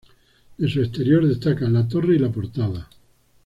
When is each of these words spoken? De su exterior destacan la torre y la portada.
De 0.57 0.67
su 0.67 0.81
exterior 0.81 1.27
destacan 1.27 1.73
la 1.73 1.87
torre 1.87 2.15
y 2.15 2.17
la 2.17 2.31
portada. 2.31 2.89